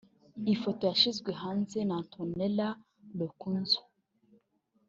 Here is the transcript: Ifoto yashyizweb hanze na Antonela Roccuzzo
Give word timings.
Ifoto 0.53 0.81
yashyizweb 0.91 1.27
hanze 1.43 1.77
na 1.87 1.95
Antonela 2.01 2.67
Roccuzzo 3.19 3.81